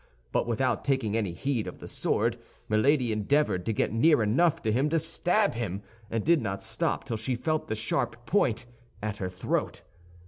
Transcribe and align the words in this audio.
But 0.31 0.47
without 0.47 0.83
taking 0.83 1.15
any 1.15 1.31
heed 1.31 1.67
of 1.67 1.77
the 1.77 1.87
sword, 1.87 2.39
Milady 2.67 3.11
endeavored 3.11 3.67
to 3.67 3.71
get 3.71 3.93
near 3.93 4.23
enough 4.23 4.59
to 4.63 4.71
him 4.71 4.89
to 4.89 4.97
stab 4.97 5.53
him, 5.53 5.83
and 6.09 6.23
did 6.25 6.41
not 6.41 6.63
stop 6.63 7.03
till 7.03 7.17
she 7.17 7.35
felt 7.35 7.67
the 7.67 7.75
sharp 7.75 8.25
point 8.25 8.65
at 9.03 9.17
her 9.17 9.29
throat. 9.29 9.83